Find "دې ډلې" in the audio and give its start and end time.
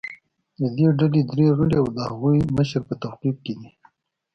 0.75-1.21